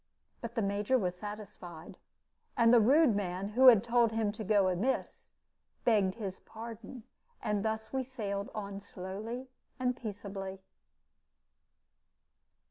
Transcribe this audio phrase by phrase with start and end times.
[0.41, 1.95] But the Major was satisfied,
[2.57, 5.29] and the rude man who had told him to go amiss,
[5.85, 7.03] begged his pardon,
[7.39, 9.45] and thus we sailed on slowly
[9.79, 10.59] and peaceably.